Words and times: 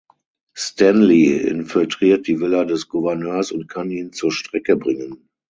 Stanley 0.55 1.35
infiltriert 1.47 2.25
die 2.25 2.39
Villa 2.41 2.65
des 2.65 2.87
Gouverneurs 2.89 3.51
und 3.51 3.67
kann 3.69 3.91
ihn 3.91 4.11
zur 4.11 4.31
Strecke 4.31 4.75
bringen. 4.75 5.29